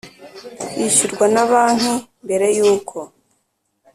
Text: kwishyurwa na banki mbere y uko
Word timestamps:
kwishyurwa 0.63 1.25
na 1.33 1.43
banki 1.49 1.93
mbere 2.23 2.47
y 2.57 2.59
uko 2.73 2.97